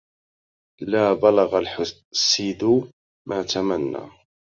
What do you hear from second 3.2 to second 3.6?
ما